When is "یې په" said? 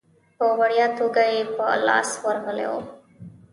1.33-1.65